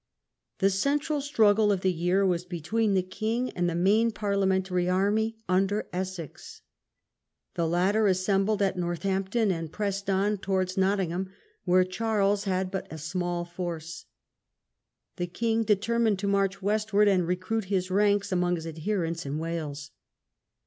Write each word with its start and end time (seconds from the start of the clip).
The 0.57 0.71
central 0.71 1.21
struggle 1.21 1.71
of 1.71 1.81
the 1.81 1.93
year 1.93 2.25
was 2.25 2.43
between 2.43 2.95
the 2.95 3.03
king 3.03 3.51
and 3.51 3.69
the 3.69 3.75
main 3.75 4.09
Parliamentary 4.09 4.89
army 4.89 5.37
under 5.47 5.85
Essex. 5.93 6.63
The 7.53 7.67
latter 7.67 8.05
Edgehiii. 8.05 8.09
assembled 8.09 8.61
at 8.63 8.79
Northampton 8.79 9.51
and 9.51 9.71
pressed 9.71 10.09
on 10.09 10.37
Oct. 10.37 10.41
23, 10.41 10.53
1643. 10.55 10.55
towards 10.55 10.77
Nottingham, 10.79 11.35
where 11.65 11.83
Charles 11.83 12.45
had 12.45 12.71
but 12.71 12.91
a 12.91 12.97
small 12.97 13.45
force. 13.45 14.05
The 15.17 15.27
king 15.27 15.61
determined 15.63 16.17
to 16.17 16.27
march 16.27 16.63
westward 16.63 17.07
and 17.07 17.27
recruit 17.27 17.65
his 17.65 17.91
ranks 17.91 18.31
among 18.31 18.55
his 18.55 18.65
adherents 18.65 19.27
in 19.27 19.37
Wales. 19.37 19.91